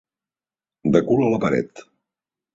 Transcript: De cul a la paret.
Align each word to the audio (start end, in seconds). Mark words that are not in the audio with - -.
De 0.95 1.03
cul 1.11 1.23
a 1.27 1.29
la 1.35 1.41
paret. 1.45 1.85